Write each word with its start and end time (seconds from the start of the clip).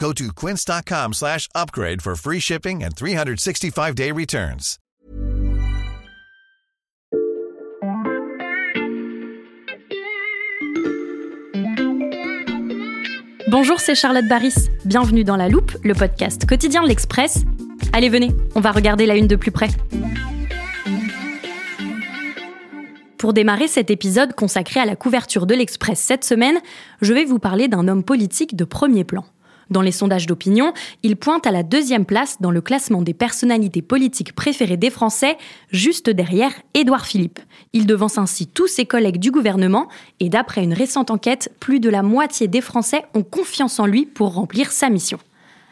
Go 0.00 0.14
to 0.14 0.32
quince.com 0.32 1.12
slash 1.12 1.46
upgrade 1.54 2.00
for 2.00 2.16
free 2.16 2.40
shipping 2.40 2.82
and 2.82 2.96
365-day 2.96 4.12
returns. 4.12 4.78
Bonjour, 13.50 13.78
c'est 13.78 13.94
Charlotte 13.94 14.26
Baris. 14.26 14.70
Bienvenue 14.86 15.24
dans 15.24 15.36
La 15.36 15.48
Loupe, 15.48 15.72
le 15.82 15.92
podcast 15.92 16.46
quotidien 16.48 16.82
de 16.82 16.88
l'Express. 16.88 17.44
Allez, 17.92 18.08
venez, 18.08 18.30
on 18.54 18.60
va 18.60 18.70
regarder 18.72 19.04
la 19.04 19.16
une 19.16 19.26
de 19.26 19.36
plus 19.36 19.50
près. 19.50 19.68
Pour 23.18 23.34
démarrer 23.34 23.68
cet 23.68 23.90
épisode 23.90 24.32
consacré 24.34 24.80
à 24.80 24.86
la 24.86 24.96
couverture 24.96 25.44
de 25.44 25.54
l'Express 25.54 26.00
cette 26.00 26.24
semaine, 26.24 26.58
je 27.02 27.12
vais 27.12 27.26
vous 27.26 27.38
parler 27.38 27.68
d'un 27.68 27.86
homme 27.86 28.02
politique 28.02 28.56
de 28.56 28.64
premier 28.64 29.04
plan. 29.04 29.26
Dans 29.70 29.82
les 29.82 29.92
sondages 29.92 30.26
d'opinion, 30.26 30.72
il 31.04 31.16
pointe 31.16 31.46
à 31.46 31.52
la 31.52 31.62
deuxième 31.62 32.04
place 32.04 32.38
dans 32.40 32.50
le 32.50 32.60
classement 32.60 33.02
des 33.02 33.14
personnalités 33.14 33.82
politiques 33.82 34.34
préférées 34.34 34.76
des 34.76 34.90
Français, 34.90 35.38
juste 35.70 36.10
derrière 36.10 36.52
Édouard 36.74 37.06
Philippe. 37.06 37.38
Il 37.72 37.86
devance 37.86 38.18
ainsi 38.18 38.48
tous 38.48 38.66
ses 38.66 38.84
collègues 38.84 39.18
du 39.18 39.30
gouvernement 39.30 39.86
et 40.18 40.28
d'après 40.28 40.64
une 40.64 40.74
récente 40.74 41.12
enquête, 41.12 41.52
plus 41.60 41.78
de 41.78 41.88
la 41.88 42.02
moitié 42.02 42.48
des 42.48 42.60
Français 42.60 43.04
ont 43.14 43.22
confiance 43.22 43.78
en 43.78 43.86
lui 43.86 44.06
pour 44.06 44.34
remplir 44.34 44.72
sa 44.72 44.90
mission. 44.90 45.18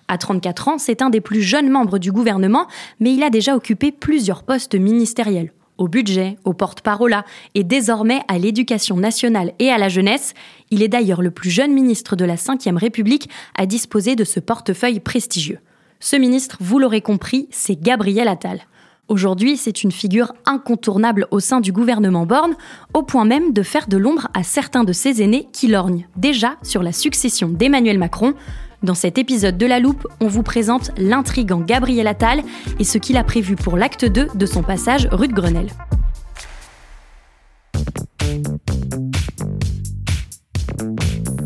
À 0.07 0.17
34 0.17 0.69
ans, 0.69 0.79
c'est 0.79 1.03
un 1.03 1.11
des 1.11 1.21
plus 1.21 1.43
jeunes 1.43 1.69
membres 1.69 1.99
du 1.99 2.13
gouvernement, 2.13 2.69
mais 3.01 3.13
il 3.13 3.23
a 3.25 3.31
déjà 3.31 3.57
occupé 3.57 3.91
plusieurs 3.91 4.45
postes 4.45 4.77
ministériels 4.77 5.53
au 5.79 5.89
budget, 5.89 6.37
au 6.45 6.53
porte-parole 6.53 7.17
et 7.55 7.65
désormais 7.65 8.21
à 8.29 8.39
l'éducation 8.39 8.97
nationale 8.97 9.53
et 9.59 9.71
à 9.71 9.79
la 9.79 9.89
jeunesse. 9.89 10.35
Il 10.71 10.83
est 10.83 10.89
d'ailleurs 10.89 11.23
le 11.23 11.31
plus 11.31 11.51
jeune 11.51 11.73
ministre 11.73 12.17
de 12.17 12.25
la 12.25 12.35
Ve 12.35 12.77
République 12.77 13.31
à 13.57 13.67
disposer 13.67 14.17
de 14.17 14.25
ce 14.25 14.41
portefeuille 14.41 15.01
prestigieux. 15.01 15.61
Ce 16.01 16.17
ministre, 16.17 16.59
vous 16.61 16.79
l'aurez 16.79 17.01
compris, 17.01 17.49
c'est 17.51 17.81
Gabriel 17.81 18.29
Attal. 18.29 18.61
Aujourd'hui, 19.09 19.57
c'est 19.57 19.83
une 19.83 19.91
figure 19.91 20.35
incontournable 20.45 21.27
au 21.31 21.41
sein 21.41 21.61
du 21.61 21.73
gouvernement 21.73 22.27
Borne, 22.27 22.55
au 22.93 23.03
point 23.03 23.25
même 23.25 23.55
de 23.55 23.63
faire 23.63 23.89
de 23.89 23.97
l'ombre 23.97 24.29
à 24.35 24.43
certains 24.43 24.85
de 24.85 24.93
ses 24.93 25.23
aînés 25.23 25.49
qui 25.51 25.67
lorgnent 25.67 26.07
déjà 26.17 26.57
sur 26.63 26.83
la 26.83 26.93
succession 26.93 27.49
d'Emmanuel 27.49 27.99
Macron. 27.99 28.35
Dans 28.83 28.95
cet 28.95 29.19
épisode 29.19 29.59
de 29.59 29.67
La 29.67 29.81
Loupe, 29.81 30.07
on 30.21 30.29
vous 30.29 30.45
présente 30.45 30.93
l'intrigant 30.97 31.61
Gabriel 31.61 32.07
Attal 32.07 32.43
et 32.79 32.85
ce 32.85 32.99
qu'il 32.99 33.17
a 33.17 33.25
prévu 33.25 33.57
pour 33.57 33.77
l'acte 33.77 34.05
2 34.05 34.29
de 34.33 34.47
son 34.47 34.63
passage 34.63 35.09
rue 35.11 35.27
de 35.27 35.35
Grenelle. 35.35 35.71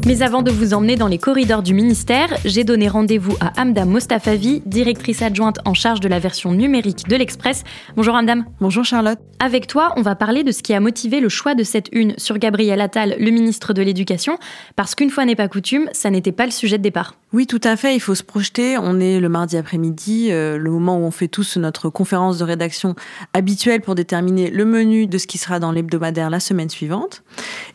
Mais 0.04 0.22
avant 0.22 0.42
de 0.42 0.50
vous 0.50 0.74
emmener 0.74 0.96
dans 0.96 1.06
les 1.06 1.18
corridors 1.18 1.62
du 1.62 1.74
ministère, 1.74 2.36
j'ai 2.44 2.64
donné 2.64 2.88
rendez-vous 2.88 3.36
à 3.40 3.60
Amdam 3.60 3.88
Mostafavi, 3.88 4.60
directrice 4.66 5.22
adjointe 5.22 5.60
en 5.64 5.74
charge 5.74 6.00
de 6.00 6.08
la 6.08 6.18
version 6.18 6.50
numérique 6.50 7.06
de 7.08 7.14
l'Express. 7.14 7.62
Bonjour 7.94 8.16
Amdam. 8.16 8.44
Bonjour 8.60 8.84
Charlotte. 8.84 9.20
Avec 9.38 9.68
toi, 9.68 9.92
on 9.96 10.02
va 10.02 10.16
parler 10.16 10.42
de 10.42 10.50
ce 10.50 10.62
qui 10.62 10.74
a 10.74 10.80
motivé 10.80 11.20
le 11.20 11.28
choix 11.28 11.54
de 11.54 11.62
cette 11.62 11.88
une 11.92 12.14
sur 12.16 12.38
Gabriel 12.38 12.80
Attal, 12.80 13.16
le 13.18 13.30
ministre 13.30 13.72
de 13.72 13.82
l'Éducation, 13.82 14.38
parce 14.74 14.94
qu'une 14.94 15.10
fois 15.10 15.24
n'est 15.24 15.36
pas 15.36 15.48
coutume, 15.48 15.88
ça 15.92 16.10
n'était 16.10 16.32
pas 16.32 16.46
le 16.46 16.52
sujet 16.52 16.78
de 16.78 16.82
départ. 16.82 17.14
Oui, 17.32 17.46
tout 17.46 17.60
à 17.64 17.76
fait, 17.76 17.94
il 17.94 18.00
faut 18.00 18.14
se 18.14 18.22
projeter. 18.22 18.76
On 18.78 19.00
est 19.00 19.18
le 19.18 19.28
mardi 19.28 19.56
après-midi, 19.56 20.28
euh, 20.30 20.58
le 20.58 20.70
moment 20.70 20.98
où 20.98 21.00
on 21.00 21.10
fait 21.10 21.28
tous 21.28 21.56
notre 21.56 21.88
conférence 21.88 22.38
de 22.38 22.44
rédaction 22.44 22.94
habituelle 23.32 23.80
pour 23.80 23.94
déterminer 23.94 24.50
le 24.50 24.64
menu 24.64 25.06
de 25.06 25.16
ce 25.16 25.26
qui 25.26 25.38
sera 25.38 25.58
dans 25.58 25.72
l'hebdomadaire 25.72 26.28
la 26.28 26.40
semaine 26.40 26.68
suivante. 26.68 27.22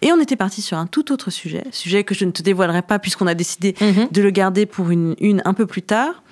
Et 0.01 0.11
on 0.11 0.21
était 0.21 0.35
parti 0.35 0.61
sur 0.61 0.77
un 0.77 0.85
tout 0.85 1.11
autre 1.11 1.31
sujet, 1.31 1.63
sujet 1.71 2.03
que 2.03 2.13
je 2.17 2.25
ne 2.25 2.31
te 2.31 2.41
dévoilerai 2.41 2.81
pas 2.81 2.99
puisqu'on 2.99 3.27
a 3.27 3.33
décidé 3.33 3.75
mhm. 3.79 4.07
de 4.11 4.21
le 4.21 4.29
garder 4.29 4.65
pour 4.65 4.89
une, 4.89 5.15
une 5.19 5.41
un 5.45 5.53
peu 5.53 5.65
plus 5.65 5.81
tard. 5.81 6.23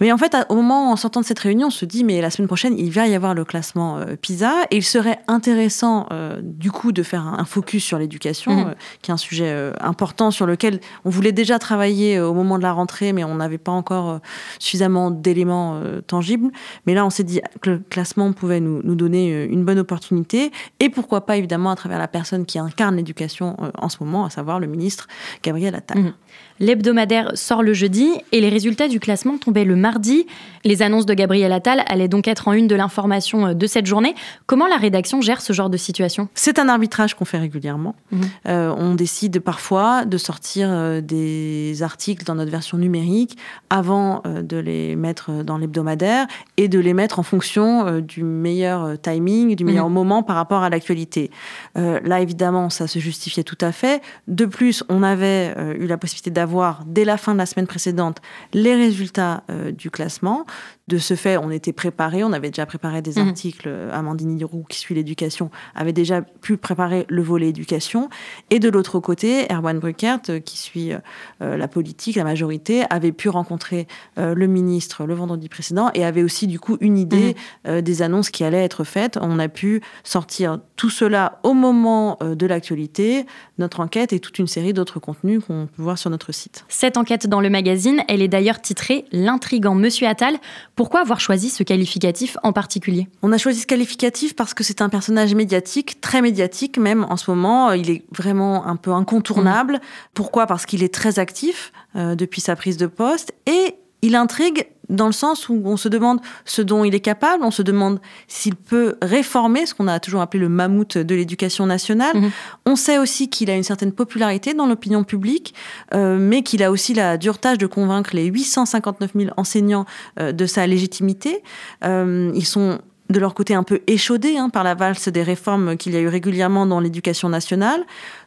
Mais 0.00 0.12
en 0.12 0.18
fait, 0.18 0.36
au 0.48 0.54
moment 0.54 0.92
en 0.92 0.96
sortant 0.96 1.20
de 1.20 1.24
cette 1.24 1.38
réunion, 1.38 1.68
on 1.68 1.70
se 1.70 1.84
dit 1.84 2.04
mais 2.04 2.20
la 2.20 2.30
semaine 2.30 2.46
prochaine, 2.46 2.78
il 2.78 2.90
va 2.90 3.06
y 3.06 3.14
avoir 3.14 3.34
le 3.34 3.44
classement 3.44 3.98
euh, 3.98 4.16
PISA 4.16 4.52
et 4.70 4.76
il 4.76 4.84
serait 4.84 5.20
intéressant 5.26 6.06
euh, 6.12 6.40
du 6.42 6.70
coup 6.70 6.92
de 6.92 7.02
faire 7.02 7.26
un, 7.26 7.44
focus 7.44 7.84
sur 7.84 7.98
l'éducation, 7.98 8.52
mhm. 8.52 8.66
euh, 8.68 8.74
qui 9.02 9.10
est 9.10 9.14
un 9.14 9.18
sujet 9.18 9.72
important 9.80 10.30
sur 10.30 10.46
lequel 10.46 10.80
on 11.04 11.10
voulait 11.10 11.32
déjà 11.32 11.58
travailler 11.58 12.20
au 12.20 12.34
moment 12.34 12.58
de 12.58 12.62
la 12.62 12.72
rentrée, 12.72 13.12
mais 13.12 13.24
on 13.24 13.36
n'avait 13.36 13.58
pas 13.58 13.72
encore 13.72 14.20
suffisamment 14.58 15.10
d'éléments 15.10 15.80
tangibles. 16.06 16.50
Mais 16.86 16.94
là, 16.94 17.06
on 17.06 17.10
s'est 17.10 17.24
dit 17.24 17.40
que 17.60 17.70
le 17.70 17.78
classement 17.78 18.32
pouvait 18.32 18.60
nous, 18.60 18.82
nous, 18.82 18.94
donner 18.94 19.44
une 19.44 19.64
bonne 19.64 19.78
opportunité 19.78 20.52
et 20.80 20.88
pourquoi 20.90 21.24
pas 21.26 21.36
évidemment 21.36 21.70
à 21.70 21.76
travers 21.76 21.98
la 21.98 22.08
personne 22.08 22.44
qui 22.44 22.58
incarne 22.58 22.96
l'éducation 22.96 23.56
en 23.76 23.88
ce 23.88 23.96
moment, 24.00 24.24
à 24.24 24.30
savoir 24.30 24.60
le 24.60 24.66
ministre 24.66 25.06
Gabriel 25.42 25.74
Attal. 25.74 25.98
Mhm. 25.98 26.12
L'hebdomadaire 26.60 27.32
sort 27.34 27.62
le 27.62 27.72
jeudi 27.72 28.10
et 28.32 28.40
les 28.40 28.48
résultats 28.48 28.88
du 28.88 28.98
classement 28.98 29.38
le 29.54 29.76
mardi. 29.76 30.26
Les 30.64 30.82
annonces 30.82 31.06
de 31.06 31.14
Gabriel 31.14 31.52
Attal 31.52 31.82
allaient 31.86 32.08
donc 32.08 32.28
être 32.28 32.48
en 32.48 32.52
une 32.52 32.66
de 32.66 32.74
l'information 32.74 33.46
euh, 33.46 33.54
de 33.54 33.66
cette 33.66 33.86
journée. 33.86 34.14
Comment 34.46 34.66
la 34.66 34.76
rédaction 34.76 35.20
gère 35.20 35.40
ce 35.40 35.52
genre 35.52 35.70
de 35.70 35.76
situation? 35.76 36.28
C'est 36.34 36.58
un 36.58 36.68
arbitrage 36.68 37.14
qu'on 37.14 37.24
fait 37.24 37.38
régulièrement. 37.38 37.94
Mhm. 38.10 38.20
Euh, 38.48 38.74
on 38.76 38.94
décide 38.94 39.40
parfois 39.40 40.04
de 40.04 40.18
sortir 40.18 40.68
euh, 40.70 41.00
des 41.00 41.82
articles 41.82 42.24
dans 42.24 42.34
notre 42.34 42.50
version 42.50 42.78
numérique 42.78 43.38
avant 43.70 44.22
de 44.24 44.56
les 44.56 44.96
mettre 44.96 45.44
dans 45.44 45.58
l'hebdomadaire 45.58 46.26
et 46.56 46.68
de 46.68 46.78
les 46.78 46.94
mettre 46.94 47.18
en 47.18 47.22
fonction 47.22 48.00
du 48.00 48.24
meilleur 48.24 49.00
timing, 49.00 49.54
du 49.54 49.64
meilleur 49.64 49.88
mhm. 49.88 49.94
moment 49.94 50.22
par 50.22 50.36
rapport 50.36 50.62
à 50.62 50.70
l'actualité. 50.70 51.30
là, 51.74 52.20
évidemment, 52.20 52.70
ça 52.70 52.86
se 52.86 52.98
justifiait 52.98 53.44
tout 53.44 53.58
à 53.60 53.72
fait. 53.72 54.02
De 54.26 54.46
plus, 54.46 54.82
on 54.88 55.02
avait 55.02 55.54
eu 55.78 55.86
la 55.86 55.98
possibilité 55.98 56.30
d'avoir 56.30 56.82
dès 56.86 57.04
la 57.04 57.16
fin 57.16 57.32
de 57.32 57.38
la 57.38 57.46
semaine 57.46 57.66
précédente 57.66 58.18
les 58.52 58.74
résultats 58.74 59.37
euh, 59.50 59.72
du 59.72 59.90
classement. 59.90 60.44
De 60.88 60.98
ce 60.98 61.14
fait, 61.14 61.36
on 61.36 61.50
était 61.50 61.72
préparé, 61.72 62.24
on 62.24 62.32
avait 62.32 62.48
déjà 62.48 62.66
préparé 62.66 63.02
des 63.02 63.20
mhm. 63.20 63.28
articles. 63.28 63.68
Euh, 63.68 63.90
Amandine 63.92 64.38
Hiroux, 64.38 64.64
qui 64.68 64.78
suit 64.78 64.94
l'éducation, 64.94 65.50
avait 65.74 65.92
déjà 65.92 66.22
pu 66.22 66.56
préparer 66.56 67.06
le 67.08 67.22
volet 67.22 67.48
éducation. 67.48 68.08
Et 68.50 68.58
de 68.58 68.68
l'autre 68.68 68.98
côté, 68.98 69.46
Erwan 69.52 69.78
Bruckert, 69.78 70.20
euh, 70.30 70.40
qui 70.40 70.56
suit 70.56 70.92
la 71.40 71.68
politique, 71.68 72.16
la 72.16 72.24
majorité, 72.24 72.84
avait 72.90 73.12
pu 73.12 73.28
rencontrer 73.28 73.86
le 74.16 74.46
ministre 74.46 75.04
le 75.04 75.14
vendredi 75.14 75.48
précédent 75.48 75.90
et 75.94 76.04
avait 76.04 76.22
aussi 76.22 76.46
du 76.46 76.58
coup 76.58 76.76
une 76.80 76.98
idée 76.98 77.36
mhm. 77.66 77.80
des 77.82 78.02
annonces 78.02 78.30
qui 78.30 78.44
allaient 78.44 78.64
être 78.64 78.84
faites. 78.84 79.18
On 79.20 79.38
a 79.38 79.48
pu 79.48 79.80
sortir 80.04 80.58
tout 80.76 80.90
cela 80.90 81.40
au 81.42 81.54
moment 81.54 82.18
de 82.20 82.46
l'actualité, 82.46 83.26
notre 83.58 83.80
enquête 83.80 84.12
et 84.12 84.20
toute 84.20 84.38
une 84.38 84.46
série 84.46 84.72
d'autres 84.72 85.00
contenus 85.00 85.40
qu'on 85.46 85.68
peut 85.74 85.82
voir 85.82 85.98
sur 85.98 86.10
notre 86.10 86.32
site. 86.32 86.64
Cette 86.68 86.96
enquête 86.96 87.26
dans 87.26 87.40
le 87.40 87.50
magazine, 87.50 88.02
elle 88.08 88.22
est 88.22 88.28
d'ailleurs 88.28 88.60
titrée 88.60 89.04
L'intrigant 89.12 89.74
Monsieur 89.74 90.06
Attal. 90.06 90.36
Pourquoi 90.78 91.00
avoir 91.00 91.18
choisi 91.18 91.50
ce 91.50 91.64
qualificatif 91.64 92.36
en 92.44 92.52
particulier? 92.52 93.08
On 93.22 93.32
a 93.32 93.36
choisi 93.36 93.62
ce 93.62 93.66
qualificatif 93.66 94.36
parce 94.36 94.54
que 94.54 94.62
c'est 94.62 94.80
un 94.80 94.88
personnage 94.88 95.34
médiatique, 95.34 96.00
très 96.00 96.22
médiatique 96.22 96.78
même 96.78 97.04
en 97.10 97.16
ce 97.16 97.28
moment. 97.32 97.72
Il 97.72 97.90
est 97.90 98.04
vraiment 98.16 98.64
un 98.64 98.76
peu 98.76 98.92
incontournable. 98.92 99.74
Mmh. 99.74 99.80
Pourquoi? 100.14 100.46
Parce 100.46 100.66
qu'il 100.66 100.84
est 100.84 100.94
très 100.94 101.18
actif 101.18 101.72
euh, 101.96 102.14
depuis 102.14 102.40
sa 102.40 102.54
prise 102.54 102.76
de 102.76 102.86
poste 102.86 103.34
et 103.46 103.74
il 104.02 104.14
intrigue 104.14 104.68
dans 104.88 105.06
le 105.06 105.12
sens 105.12 105.48
où 105.48 105.60
on 105.64 105.76
se 105.76 105.88
demande 105.88 106.20
ce 106.44 106.62
dont 106.62 106.84
il 106.84 106.94
est 106.94 107.00
capable, 107.00 107.44
on 107.44 107.50
se 107.50 107.62
demande 107.62 108.00
s'il 108.26 108.56
peut 108.56 108.96
réformer 109.02 109.66
ce 109.66 109.74
qu'on 109.74 109.88
a 109.88 110.00
toujours 110.00 110.20
appelé 110.20 110.40
le 110.40 110.48
mammouth 110.48 110.98
de 110.98 111.14
l'éducation 111.14 111.66
nationale. 111.66 112.16
Mhm. 112.16 112.30
On 112.66 112.76
sait 112.76 112.98
aussi 112.98 113.28
qu'il 113.28 113.50
a 113.50 113.56
une 113.56 113.62
certaine 113.62 113.92
popularité 113.92 114.54
dans 114.54 114.66
l'opinion 114.66 115.04
publique, 115.04 115.54
euh, 115.94 116.16
mais 116.18 116.42
qu'il 116.42 116.62
a 116.62 116.70
aussi 116.70 116.94
la 116.94 117.16
dure 117.16 117.38
tâche 117.38 117.58
de 117.58 117.66
convaincre 117.66 118.10
les 118.14 118.26
859 118.26 119.10
000 119.14 119.30
enseignants 119.36 119.86
euh, 120.18 120.32
de 120.32 120.46
sa 120.46 120.66
légitimité. 120.66 121.42
Euh, 121.84 122.30
ils 122.34 122.46
sont 122.46 122.78
de 123.08 123.18
leur 123.18 123.34
côté 123.34 123.54
un 123.54 123.62
peu 123.62 123.80
échaudés 123.86 124.36
hein, 124.36 124.50
par 124.50 124.64
la 124.64 124.74
valse 124.74 125.08
des 125.08 125.22
réformes 125.22 125.76
qu'il 125.76 125.92
y 125.92 125.96
a 125.96 126.00
eu 126.00 126.08
régulièrement 126.08 126.66
dans 126.66 126.80
l'éducation 126.80 127.28
nationale. 127.28 127.84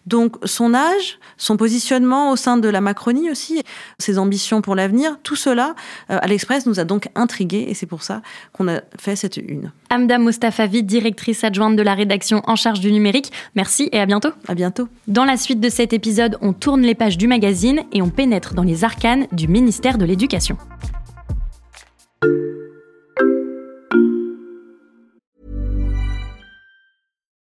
Donc 0.08 0.38
son 0.46 0.74
âge, 0.74 1.20
son 1.38 1.58
positionnement 1.58 2.32
au 2.32 2.36
sein 2.36 2.58
de 2.58 2.68
la 2.68 2.82
Macronie 2.82 3.30
aussi, 3.30 3.62
ses 4.00 4.18
ambitions 4.18 4.62
pour 4.62 4.76
l'avenir, 4.76 5.18
tout 5.22 5.36
cela, 5.36 5.76
euh, 6.10 6.18
à 6.22 6.28
l'Express 6.28 6.66
nous 6.66 6.80
a 6.80 6.84
donc 6.84 7.10
intrigués 7.14 7.66
et 7.68 7.74
c'est 7.76 7.86
pour 7.86 8.02
ça 8.02 8.22
qu'on 8.54 8.68
a 8.68 8.82
fait 9.00 9.16
cette 9.16 9.38
une. 9.38 9.72
Amda 9.90 10.18
Mostafavi, 10.18 10.84
directrice 10.84 11.44
adjointe 11.44 11.76
de 11.76 11.84
la 11.84 11.94
rédaction 11.94 12.42
en 12.48 12.56
charge 12.56 12.80
du 12.80 12.92
numérique. 12.92 13.32
Merci 13.56 13.90
et 13.92 14.00
à 14.00 14.06
bientôt. 14.06 14.32
À 14.48 14.56
bientôt. 14.56 14.88
Dans 15.08 15.26
la 15.26 15.38
suite 15.38 15.60
de 15.60 15.70
cet 15.70 15.94
épisode, 15.94 16.38
on 16.42 16.54
tourne 16.54 16.82
les 16.82 16.96
pages 16.96 17.18
du 17.18 17.28
magazine 17.28 17.84
et 17.92 18.02
on 18.02 18.10
pénètre 18.10 18.56
dans 18.56 18.64
les 18.64 18.84
arcanes 18.84 19.28
du 19.32 19.48
ministère 19.48 19.98
de 19.98 20.06
l'Éducation. 20.06 20.58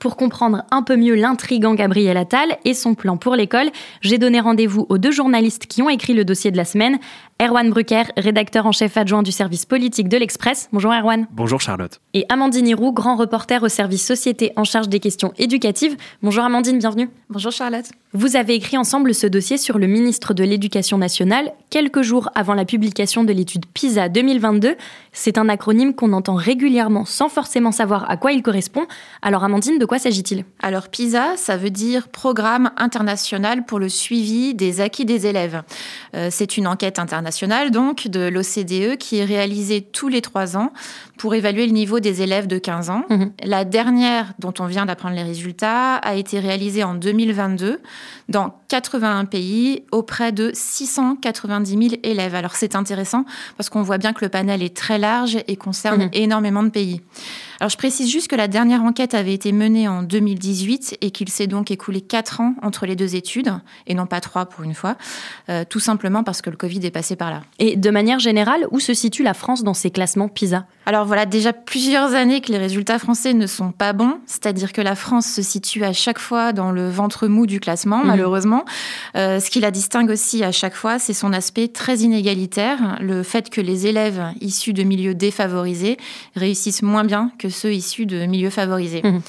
Pour 0.00 0.16
comprendre 0.16 0.64
un 0.70 0.82
peu 0.82 0.96
mieux 0.96 1.14
l'intrigant 1.14 1.74
Gabriel 1.74 2.16
Attal 2.16 2.56
et 2.64 2.72
son 2.72 2.94
plan 2.94 3.18
pour 3.18 3.36
l'école, 3.36 3.70
j'ai 4.00 4.16
donné 4.16 4.40
rendez-vous 4.40 4.86
aux 4.88 4.96
deux 4.96 5.10
journalistes 5.10 5.66
qui 5.66 5.82
ont 5.82 5.90
écrit 5.90 6.14
le 6.14 6.24
dossier 6.24 6.50
de 6.50 6.56
la 6.56 6.64
semaine. 6.64 6.98
Erwan 7.40 7.70
Brucker, 7.70 8.02
rédacteur 8.18 8.66
en 8.66 8.72
chef 8.72 8.98
adjoint 8.98 9.22
du 9.22 9.32
service 9.32 9.64
politique 9.64 10.10
de 10.10 10.18
l'Express. 10.18 10.68
Bonjour 10.74 10.92
Erwan. 10.92 11.26
Bonjour 11.30 11.58
Charlotte. 11.58 11.98
Et 12.12 12.26
Amandine 12.28 12.68
Hiroux, 12.68 12.92
grand 12.92 13.16
reporter 13.16 13.62
au 13.62 13.68
service 13.70 14.06
société 14.06 14.52
en 14.56 14.64
charge 14.64 14.90
des 14.90 15.00
questions 15.00 15.32
éducatives. 15.38 15.96
Bonjour 16.22 16.44
Amandine, 16.44 16.78
bienvenue. 16.78 17.08
Bonjour 17.30 17.50
Charlotte. 17.50 17.86
Vous 18.12 18.36
avez 18.36 18.54
écrit 18.54 18.76
ensemble 18.76 19.14
ce 19.14 19.26
dossier 19.26 19.56
sur 19.56 19.78
le 19.78 19.86
ministre 19.86 20.34
de 20.34 20.44
l'Éducation 20.44 20.98
nationale 20.98 21.52
quelques 21.70 22.02
jours 22.02 22.28
avant 22.34 22.52
la 22.52 22.66
publication 22.66 23.24
de 23.24 23.32
l'étude 23.32 23.64
PISA 23.72 24.10
2022. 24.10 24.76
C'est 25.12 25.38
un 25.38 25.48
acronyme 25.48 25.94
qu'on 25.94 26.12
entend 26.12 26.34
régulièrement 26.34 27.06
sans 27.06 27.30
forcément 27.30 27.72
savoir 27.72 28.10
à 28.10 28.18
quoi 28.18 28.32
il 28.32 28.42
correspond. 28.42 28.86
Alors 29.22 29.44
Amandine, 29.44 29.78
de 29.78 29.86
quoi 29.86 29.98
s'agit-il? 29.98 30.44
Alors 30.60 30.88
PISA, 30.88 31.38
ça 31.38 31.56
veut 31.56 31.70
dire 31.70 32.08
Programme 32.08 32.70
international 32.76 33.64
pour 33.64 33.78
le 33.78 33.88
suivi 33.88 34.54
des 34.54 34.82
acquis 34.82 35.06
des 35.06 35.26
élèves. 35.26 35.62
Euh, 36.14 36.28
c'est 36.30 36.58
une 36.58 36.66
enquête 36.66 36.98
internationale 36.98 37.29
donc 37.70 38.08
de 38.08 38.20
l'OCDE 38.28 38.96
qui 38.98 39.18
est 39.18 39.24
réalisée 39.24 39.82
tous 39.82 40.08
les 40.08 40.20
trois 40.20 40.56
ans 40.56 40.72
pour 41.18 41.34
évaluer 41.34 41.66
le 41.66 41.72
niveau 41.72 42.00
des 42.00 42.22
élèves 42.22 42.46
de 42.46 42.58
15 42.58 42.90
ans. 42.90 43.04
Mhm. 43.10 43.32
La 43.44 43.64
dernière, 43.64 44.32
dont 44.38 44.54
on 44.58 44.66
vient 44.66 44.86
d'apprendre 44.86 45.14
les 45.14 45.22
résultats, 45.22 45.96
a 45.96 46.14
été 46.14 46.40
réalisée 46.40 46.82
en 46.82 46.94
2022 46.94 47.80
dans 48.28 48.54
81 48.68 49.24
pays 49.26 49.84
auprès 49.92 50.32
de 50.32 50.50
690 50.54 51.88
000 51.90 52.00
élèves. 52.02 52.34
Alors 52.34 52.54
c'est 52.54 52.74
intéressant 52.74 53.24
parce 53.56 53.68
qu'on 53.68 53.82
voit 53.82 53.98
bien 53.98 54.12
que 54.12 54.24
le 54.24 54.28
panel 54.28 54.62
est 54.62 54.76
très 54.76 54.98
large 54.98 55.38
et 55.46 55.56
concerne 55.56 56.04
Mhm. 56.04 56.10
énormément 56.12 56.62
de 56.62 56.70
pays. 56.70 57.00
Alors 57.60 57.68
je 57.68 57.76
précise 57.76 58.10
juste 58.10 58.28
que 58.28 58.36
la 58.36 58.48
dernière 58.48 58.82
enquête 58.82 59.12
avait 59.12 59.34
été 59.34 59.52
menée 59.52 59.86
en 59.86 60.02
2018 60.02 60.96
et 61.02 61.10
qu'il 61.10 61.28
s'est 61.28 61.46
donc 61.46 61.70
écoulé 61.70 62.00
4 62.00 62.40
ans 62.40 62.54
entre 62.62 62.86
les 62.86 62.96
deux 62.96 63.16
études, 63.16 63.52
et 63.86 63.92
non 63.92 64.06
pas 64.06 64.22
3 64.22 64.46
pour 64.46 64.64
une 64.64 64.72
fois, 64.72 64.96
euh, 65.50 65.64
tout 65.68 65.78
simplement 65.78 66.24
parce 66.24 66.40
que 66.40 66.48
le 66.48 66.56
Covid 66.56 66.80
est 66.86 66.90
passé 66.90 67.16
par 67.16 67.30
là. 67.30 67.42
Et 67.58 67.76
de 67.76 67.90
manière 67.90 68.18
générale, 68.18 68.66
où 68.70 68.80
se 68.80 68.94
situe 68.94 69.22
la 69.22 69.34
France 69.34 69.62
dans 69.62 69.74
ces 69.74 69.90
classements 69.90 70.28
PISA? 70.28 70.64
Alors 70.86 71.04
voilà 71.04 71.26
déjà 71.26 71.52
plusieurs 71.52 72.14
années 72.14 72.40
que 72.40 72.50
les 72.50 72.56
résultats 72.56 72.98
français 72.98 73.34
ne 73.34 73.46
sont 73.46 73.72
pas 73.72 73.92
bons, 73.92 74.14
c'est-à-dire 74.24 74.72
que 74.72 74.80
la 74.80 74.94
France 74.96 75.26
se 75.26 75.42
situe 75.42 75.84
à 75.84 75.92
chaque 75.92 76.18
fois 76.18 76.54
dans 76.54 76.72
le 76.72 76.88
ventre 76.88 77.28
mou 77.28 77.46
du 77.46 77.60
classement, 77.60 77.98
Mhm. 77.98 78.06
malheureusement. 78.06 78.64
Euh, 79.16 79.38
ce 79.38 79.50
qui 79.50 79.60
la 79.60 79.70
distingue 79.70 80.08
aussi 80.08 80.42
à 80.42 80.50
chaque 80.50 80.74
fois, 80.74 80.98
c'est 80.98 81.12
son 81.12 81.34
aspect 81.34 81.68
très 81.68 81.98
inégalitaire, 81.98 82.96
le 83.02 83.22
fait 83.22 83.50
que 83.50 83.60
les 83.60 83.86
élèves 83.86 84.22
issus 84.40 84.72
de 84.72 84.82
milieux 84.82 85.14
défavorisés 85.14 85.98
réussissent 86.36 86.82
moins 86.82 87.04
bien 87.04 87.30
que 87.38 87.49
ceux 87.50 87.72
issus 87.72 88.06
de 88.06 88.26
milieux 88.26 88.50
favorisés. 88.50 89.02
Mhm. 89.02 89.22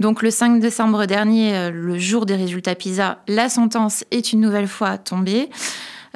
Donc 0.00 0.22
le 0.22 0.30
5 0.30 0.60
décembre 0.60 1.04
dernier, 1.04 1.54
euh, 1.54 1.70
le 1.70 1.98
jour 1.98 2.24
des 2.24 2.34
résultats 2.34 2.74
PISA, 2.74 3.18
la 3.28 3.48
sentence 3.48 4.04
est 4.10 4.32
une 4.32 4.40
nouvelle 4.40 4.68
fois 4.68 4.96
tombée. 4.96 5.50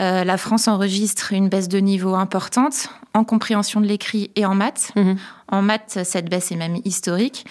Euh, 0.00 0.24
la 0.24 0.38
France 0.38 0.66
enregistre 0.66 1.32
une 1.32 1.48
baisse 1.48 1.68
de 1.68 1.78
niveau 1.78 2.14
importante 2.14 2.88
en 3.12 3.22
compréhension 3.22 3.80
de 3.80 3.86
l'écrit 3.86 4.30
et 4.34 4.44
en 4.44 4.54
maths. 4.54 4.90
Mhm. 4.96 5.16
En 5.48 5.62
maths, 5.62 5.98
cette 6.04 6.28
baisse 6.28 6.50
est 6.50 6.56
même 6.56 6.78
historique. 6.84 7.44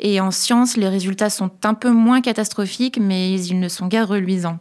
Et 0.00 0.20
en 0.20 0.30
sciences, 0.30 0.76
les 0.76 0.88
résultats 0.88 1.30
sont 1.30 1.50
un 1.64 1.74
peu 1.74 1.90
moins 1.90 2.20
catastrophiques, 2.20 2.98
mais 3.00 3.34
ils 3.34 3.58
ne 3.58 3.68
sont 3.68 3.86
guère 3.86 4.08
reluisants. 4.08 4.58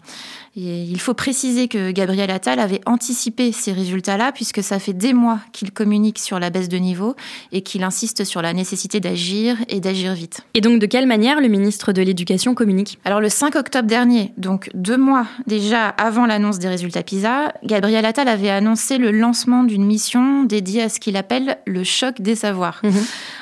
Et 0.55 0.83
il 0.83 0.99
faut 0.99 1.15
préciser 1.15 1.67
que 1.67 1.89
Gabriel 1.89 2.29
Attal 2.29 2.59
avait 2.59 2.81
anticipé 2.85 3.51
ces 3.51 3.71
résultats-là, 3.71 4.31
puisque 4.31 4.61
ça 4.61 4.77
fait 4.77 4.93
des 4.93 5.11
mois 5.11 5.39
qu'il 5.51 5.71
communique 5.71 6.19
sur 6.19 6.39
la 6.39 6.51
baisse 6.51 6.69
de 6.69 6.77
niveau 6.77 7.15
et 7.51 7.61
qu'il 7.61 7.83
insiste 7.83 8.23
sur 8.23 8.43
la 8.43 8.53
nécessité 8.53 8.99
d'agir 8.99 9.57
et 9.67 9.79
d'agir 9.79 10.13
vite. 10.13 10.41
Et 10.53 10.61
donc 10.61 10.79
de 10.79 10.85
quelle 10.85 11.07
manière 11.07 11.41
le 11.41 11.47
ministre 11.47 11.91
de 11.91 12.03
l'Éducation 12.03 12.53
communique? 12.53 12.99
Alors 13.03 13.19
le 13.19 13.29
5 13.29 13.55
octobre 13.55 13.87
dernier, 13.87 14.31
donc 14.37 14.69
deux 14.75 14.97
mois 14.97 15.25
déjà 15.47 15.87
avant 15.87 16.27
l'annonce 16.27 16.59
des 16.59 16.67
résultats 16.67 17.01
PISA, 17.01 17.51
Gabriel 17.63 18.05
Attal 18.05 18.27
avait 18.27 18.51
annoncé 18.51 18.99
le 18.99 19.09
lancement 19.09 19.63
d'une 19.63 19.85
mission 19.85 20.43
dédiée 20.43 20.83
à 20.83 20.89
ce 20.89 20.99
qu'il 20.99 21.17
appelle 21.17 21.57
le 21.65 21.83
choc 21.83 22.21
des 22.21 22.35
savoirs. 22.35 22.79
Mhm. 22.83 22.93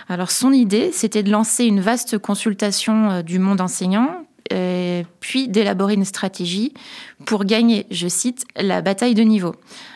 Alors 0.08 0.32
son 0.32 0.54
idée, 0.54 0.92
c'était 0.94 1.24
de 1.24 1.32
lancer 1.32 1.66
une 1.66 1.82
vaste 1.92 2.18
consultation 2.20 3.12
euh, 3.12 3.22
du 3.22 3.38
monde 3.38 3.60
enseignant, 3.60 4.26
euh, 4.54 5.04
puis 5.20 5.50
d'élaborer 5.50 5.94
une 5.96 6.06
stratégie 6.06 6.74
pour 7.26 7.44
gagner, 7.44 7.86
je 7.92 8.08
cite, 8.08 8.46
la 8.56 8.82
bataille 8.82 9.14
de 9.14 9.24
niveau. 9.24 9.56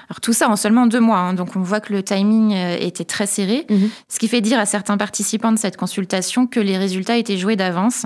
Alors 0.09 0.19
tout 0.21 0.33
ça 0.33 0.49
en 0.49 0.57
seulement 0.57 0.87
deux 0.87 0.99
mois, 0.99 1.17
hein, 1.19 1.33
donc 1.33 1.55
on 1.55 1.61
voit 1.61 1.79
que 1.79 1.93
le 1.93 2.03
timing 2.03 2.53
euh, 2.53 2.77
était 2.79 3.05
très 3.05 3.27
serré, 3.27 3.65
Mhm. 3.69 3.89
ce 4.09 4.19
qui 4.19 4.27
fait 4.27 4.41
dire 4.41 4.59
à 4.59 4.65
certains 4.65 4.97
participants 4.97 5.53
de 5.53 5.57
cette 5.57 5.77
consultation 5.77 6.47
que 6.47 6.59
les 6.59 6.77
résultats 6.77 7.15
étaient 7.17 7.37
joués 7.37 7.55
d'avance. 7.55 8.05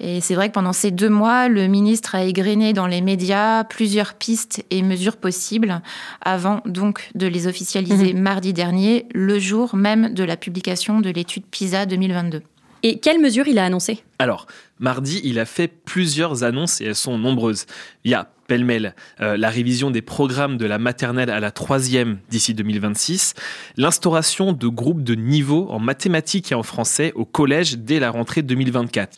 Et 0.00 0.20
c'est 0.20 0.34
vrai 0.34 0.48
que 0.48 0.54
pendant 0.54 0.72
ces 0.72 0.90
deux 0.90 1.08
mois, 1.08 1.48
le 1.48 1.68
ministre 1.68 2.16
a 2.16 2.24
égrené 2.24 2.72
dans 2.72 2.88
les 2.88 3.00
médias 3.00 3.62
plusieurs 3.62 4.14
pistes 4.14 4.64
et 4.70 4.82
mesures 4.82 5.16
possibles 5.16 5.80
avant 6.20 6.60
donc 6.66 7.08
de 7.14 7.28
les 7.28 7.46
officialiser 7.46 8.12
mardi 8.14 8.52
dernier, 8.52 9.06
le 9.14 9.38
jour 9.38 9.76
même 9.76 10.12
de 10.12 10.24
la 10.24 10.36
publication 10.36 11.00
de 11.00 11.10
l'étude 11.10 11.44
PISA 11.46 11.86
2022. 11.86 12.42
Et 12.82 12.98
quelles 12.98 13.20
mesures 13.20 13.46
il 13.46 13.58
a 13.58 13.64
annoncées? 13.64 14.02
Alors, 14.18 14.46
mardi, 14.80 15.20
il 15.24 15.38
a 15.38 15.44
fait 15.44 15.68
plusieurs 15.68 16.42
annonces 16.44 16.80
et 16.80 16.86
elles 16.86 16.94
sont 16.96 17.18
nombreuses. 17.18 17.66
Il 18.04 18.10
y 18.10 18.14
a 18.14 18.28
pêle-mêle 18.48 18.94
euh, 19.20 19.36
la 19.36 19.48
révision 19.50 19.90
des 19.90 20.02
programmes 20.02 20.56
de 20.56 20.66
la 20.66 20.78
maternelle 20.78 21.30
à 21.30 21.40
la 21.40 21.50
troisième 21.52 22.18
d'ici 22.28 22.54
2026, 22.54 23.34
l'instauration 23.76 24.52
de 24.52 24.68
groupes 24.68 25.04
de 25.04 25.14
niveau 25.14 25.68
en 25.70 25.78
mathématiques 25.78 26.52
et 26.52 26.54
en 26.54 26.62
français 26.62 27.12
au 27.14 27.24
collège 27.24 27.78
dès 27.78 28.00
la 28.00 28.10
rentrée 28.10 28.42
2024. 28.42 29.16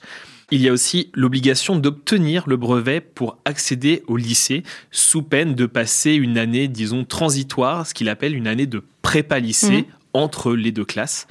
Il 0.51 0.61
y 0.61 0.69
a 0.69 0.73
aussi 0.73 1.11
l'obligation 1.15 1.75
d'obtenir 1.77 2.45
le 2.47 2.57
brevet 2.59 3.01
pour 3.01 3.39
accéder 3.47 4.03
au 4.07 4.19
lycée, 4.19 4.63
sous 4.91 5.23
peine 5.23 5.55
de 5.55 5.65
passer 5.67 6.13
une 6.13 6.37
année, 6.37 6.69
disons, 6.69 7.05
transitoire, 7.05 7.87
ce 7.87 7.95
qu'il 7.95 8.11
appelle 8.11 8.37
une 8.37 8.47
année 8.47 8.67
de 8.67 8.83
prépa-lycée 9.01 9.71
Mhm. 9.79 9.85
entre 10.13 10.53
les 10.55 10.71
deux 10.71 10.85
classes. 10.85 11.27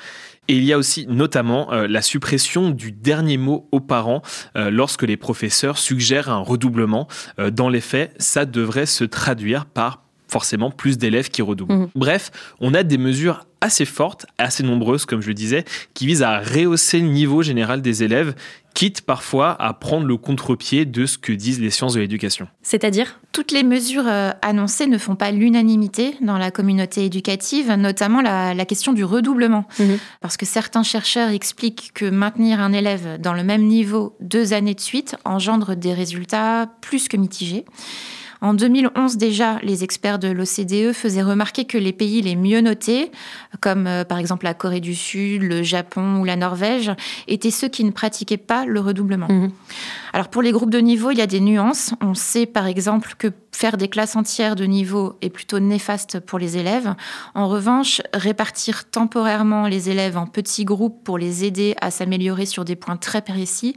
Et 0.47 0.57
il 0.57 0.65
y 0.65 0.73
a 0.73 0.77
aussi 0.77 1.05
notamment 1.07 1.71
euh, 1.71 1.87
la 1.87 2.01
suppression 2.01 2.69
du 2.69 2.91
dernier 2.91 3.37
mot 3.37 3.67
aux 3.71 3.79
parents 3.79 4.21
euh, 4.57 4.69
lorsque 4.69 5.03
les 5.03 5.17
professeurs 5.17 5.77
suggèrent 5.77 6.29
un 6.29 6.39
redoublement. 6.39 7.07
Euh, 7.39 7.49
dans 7.49 7.69
les 7.69 7.81
faits, 7.81 8.13
ça 8.17 8.45
devrait 8.45 8.85
se 8.85 9.03
traduire 9.03 9.65
par 9.65 10.03
forcément 10.27 10.71
plus 10.71 10.97
d'élèves 10.97 11.29
qui 11.29 11.41
redoublent. 11.41 11.73
Mhm. 11.73 11.89
Bref, 11.95 12.31
on 12.59 12.73
a 12.73 12.83
des 12.83 12.97
mesures 12.97 13.45
assez 13.63 13.85
fortes, 13.85 14.25
assez 14.37 14.61
nombreuses, 14.61 15.05
comme 15.05 15.21
je 15.21 15.29
le 15.29 15.33
disais, 15.33 15.63
qui 15.93 16.05
visent 16.05 16.21
à 16.21 16.39
rehausser 16.39 16.99
le 16.99 17.07
niveau 17.07 17.41
général 17.41 17.81
des 17.81 18.03
élèves, 18.03 18.35
quitte 18.73 19.01
parfois 19.01 19.55
à 19.61 19.73
prendre 19.73 20.05
le 20.05 20.17
contre-pied 20.17 20.83
de 20.83 21.05
ce 21.05 21.17
que 21.17 21.31
disent 21.31 21.61
les 21.61 21.69
sciences 21.69 21.93
de 21.93 22.01
l'éducation. 22.01 22.47
C'est-à-dire 22.61 23.19
Toutes 23.31 23.51
les 23.51 23.63
mesures 23.63 24.07
euh, 24.07 24.31
annoncées 24.41 24.87
ne 24.87 24.97
font 24.97 25.15
pas 25.15 25.31
l'unanimité 25.31 26.15
dans 26.21 26.37
la 26.37 26.51
communauté 26.51 27.05
éducative, 27.05 27.71
notamment 27.71 28.21
la, 28.21 28.53
la 28.53 28.65
question 28.65 28.91
du 28.91 29.05
redoublement. 29.05 29.65
Mhm. 29.79 29.97
Parce 30.19 30.35
que 30.35 30.45
certains 30.45 30.83
chercheurs 30.83 31.29
expliquent 31.29 31.91
que 31.93 32.09
maintenir 32.09 32.59
un 32.59 32.73
élève 32.73 33.17
dans 33.21 33.33
le 33.33 33.43
même 33.43 33.63
niveau 33.63 34.17
deux 34.19 34.51
années 34.51 34.75
de 34.75 34.81
suite 34.81 35.15
engendre 35.23 35.75
des 35.75 35.93
résultats 35.93 36.67
plus 36.81 37.07
que 37.07 37.15
mitigés. 37.15 37.63
En 38.43 38.53
2011 38.53 39.15
déjà, 39.15 39.57
les 39.63 39.85
experts 39.85 40.19
de 40.19 40.27
l'OCDE 40.27 40.91
faisaient 40.91 41.23
remarquer 41.23 41.63
que 41.63 41.77
les 41.77 41.93
pays 41.93 42.21
les 42.21 42.35
mieux 42.35 42.59
notés, 42.59 43.09
comme 43.61 43.87
euh, 43.87 44.03
par 44.03 44.17
exemple 44.17 44.43
la 44.43 44.53
Corée 44.53 44.81
du 44.81 44.95
Sud, 44.95 45.43
le 45.43 45.63
Japon 45.63 46.17
ou 46.19 46.25
la 46.25 46.35
Norvège, 46.35 46.91
étaient 47.29 47.51
ceux 47.51 47.69
qui 47.69 47.85
ne 47.85 47.91
pratiquaient 47.91 48.35
pas 48.35 48.65
le 48.65 48.81
redoublement. 48.81 49.29
Mhm. 49.29 49.49
Alors 50.11 50.27
pour 50.27 50.41
les 50.41 50.51
groupes 50.51 50.71
de 50.71 50.79
niveau, 50.79 51.11
il 51.11 51.19
y 51.19 51.21
a 51.21 51.25
des 51.27 51.39
nuances. 51.39 51.93
On 52.01 52.15
sait 52.15 52.45
par 52.45 52.67
exemple 52.67 53.15
que 53.17 53.29
faire 53.53 53.77
des 53.77 53.87
classes 53.87 54.17
entières 54.17 54.57
de 54.57 54.65
niveau 54.65 55.15
est 55.21 55.29
plutôt 55.29 55.59
néfaste 55.59 56.19
pour 56.19 56.37
les 56.37 56.57
élèves. 56.57 56.95
En 57.35 57.47
revanche, 57.47 58.01
répartir 58.13 58.89
temporairement 58.89 59.67
les 59.67 59.89
élèves 59.89 60.17
en 60.17 60.27
petits 60.27 60.65
groupes 60.65 61.01
pour 61.05 61.17
les 61.17 61.45
aider 61.45 61.75
à 61.79 61.91
s'améliorer 61.91 62.45
sur 62.45 62.65
des 62.65 62.75
points 62.75 62.97
très 62.97 63.21
précis 63.21 63.73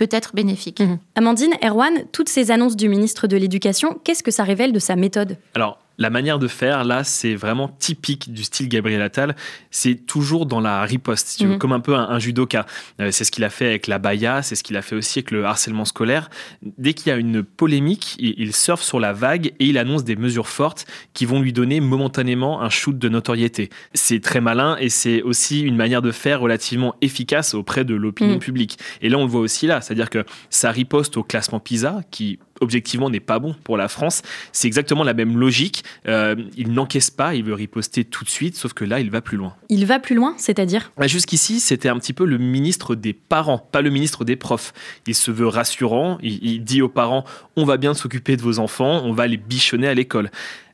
peut 0.00 0.08
être 0.16 0.34
bénéfique. 0.34 0.80
Mhm. 0.80 0.98
Amandine, 1.14 1.52
Erwan, 1.62 1.92
toutes 2.10 2.30
ces 2.30 2.50
annonces 2.50 2.74
du 2.74 2.88
ministre 2.88 3.26
de 3.26 3.36
l'Éducation, 3.36 4.00
qu'est-ce 4.02 4.22
que 4.22 4.30
ça 4.30 4.44
révèle 4.44 4.72
de 4.72 4.78
sa 4.78 4.96
méthode? 4.96 5.36
Alors, 5.54 5.78
la 6.00 6.08
manière 6.08 6.38
de 6.38 6.48
faire, 6.48 6.82
là, 6.82 7.04
c'est 7.04 7.34
vraiment 7.34 7.68
typique 7.68 8.32
du 8.32 8.42
style 8.42 8.68
Gabriel 8.68 9.02
Attal. 9.02 9.36
C'est 9.70 10.06
toujours 10.06 10.46
dans 10.46 10.60
la 10.60 10.80
riposte, 10.82 11.42
mhm. 11.42 11.58
comme 11.58 11.72
un 11.72 11.80
peu 11.80 11.94
un, 11.94 12.18
judoka. 12.18 12.64
Euh, 13.00 13.10
c'est 13.10 13.24
ce 13.24 13.30
qu'il 13.30 13.44
a 13.44 13.50
fait 13.50 13.66
avec 13.66 13.86
la 13.86 13.98
baya, 13.98 14.40
c'est 14.42 14.56
ce 14.56 14.62
qu'il 14.62 14.78
a 14.78 14.82
fait 14.82 14.96
aussi 14.96 15.18
avec 15.18 15.30
le 15.30 15.44
harcèlement 15.44 15.84
scolaire. 15.84 16.30
Dès 16.62 16.94
qu'il 16.94 17.08
y 17.08 17.12
a 17.12 17.16
une 17.16 17.42
polémique, 17.42 18.16
il, 18.18 18.34
il, 18.38 18.54
surfe 18.54 18.80
sur 18.80 18.98
la 18.98 19.12
vague 19.12 19.48
et 19.58 19.66
il 19.66 19.76
annonce 19.76 20.02
des 20.02 20.16
mesures 20.16 20.48
fortes 20.48 20.86
qui 21.12 21.26
vont 21.26 21.42
lui 21.42 21.52
donner 21.52 21.80
momentanément 21.80 22.62
un 22.62 22.70
shoot 22.70 22.98
de 22.98 23.08
notoriété. 23.10 23.68
C'est 23.92 24.20
très 24.20 24.40
malin 24.40 24.78
et 24.80 24.88
c'est 24.88 25.20
aussi 25.20 25.60
une 25.60 25.76
manière 25.76 26.00
de 26.00 26.12
faire 26.12 26.40
relativement 26.40 26.94
efficace 27.02 27.52
auprès 27.52 27.84
de 27.84 27.94
l'opinion 27.94 28.34
mhm. 28.34 28.40
publique. 28.40 28.78
Et 29.02 29.10
là, 29.10 29.18
on 29.18 29.24
le 29.24 29.30
voit 29.30 29.42
aussi 29.42 29.66
là, 29.66 29.82
c'est-à-dire 29.82 30.08
que 30.08 30.24
ça 30.48 30.70
riposte 30.70 31.18
au 31.18 31.22
classement 31.22 31.60
PISA, 31.60 32.00
qui 32.10 32.38
objectivement 32.60 33.10
n'est 33.10 33.20
pas 33.20 33.38
bon 33.38 33.54
pour 33.64 33.76
la 33.76 33.88
France. 33.88 34.22
C'est 34.52 34.68
exactement 34.68 35.04
la 35.04 35.14
même 35.14 35.38
logique. 35.38 35.84
Euh, 36.06 36.36
il 36.56 36.72
n'encaisse 36.72 37.10
pas, 37.10 37.34
il 37.34 37.44
veut 37.44 37.54
riposter 37.54 38.04
tout 38.04 38.24
de 38.24 38.30
suite, 38.30 38.56
sauf 38.56 38.72
que 38.72 38.84
là, 38.84 39.00
il 39.00 39.10
va 39.10 39.20
plus 39.20 39.36
loin. 39.36 39.56
Il 39.68 39.86
va 39.86 39.98
plus 39.98 40.14
loin, 40.14 40.34
c'est-à-dire? 40.36 40.92
Bah, 40.96 41.06
Jusqu'ici, 41.06 41.60
c'était 41.60 41.88
un 41.88 41.98
petit 41.98 42.12
peu 42.12 42.24
le 42.24 42.38
ministre 42.38 42.94
des 42.94 43.12
parents, 43.12 43.58
pas 43.58 43.82
le 43.82 43.90
ministre 43.90 44.24
des 44.24 44.36
profs. 44.36 44.72
Il 45.06 45.14
se 45.14 45.30
veut 45.30 45.48
rassurant, 45.48 46.18
il 46.22 46.62
dit 46.62 46.82
aux 46.82 46.88
parents, 46.88 47.24
on 47.56 47.64
va 47.64 47.76
bien 47.76 47.94
s'occuper 47.94 48.36
de 48.36 48.42
vos 48.42 48.58
enfants, 48.58 49.02
on 49.04 49.12
va 49.12 49.26
les 49.26 49.36
bichonner 49.36 49.88
à 49.88 49.94
l'école. 49.94 50.30